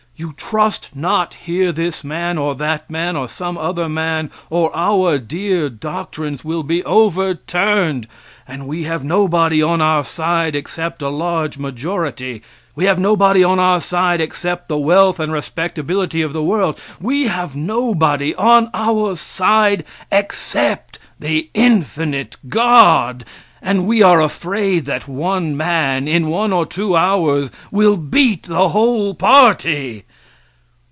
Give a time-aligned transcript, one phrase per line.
[0.17, 5.17] You trust not hear this man or that man or some other man, or our
[5.17, 8.07] dear doctrines will be overturned,
[8.47, 12.43] and we have nobody on our side except a large majority;
[12.75, 17.25] we have nobody on our side except the wealth and respectability of the world; we
[17.25, 23.25] have nobody on our side except the infinite God,
[23.63, 28.69] and we are afraid that one man, in one or two hours, will beat the
[28.69, 30.05] whole party.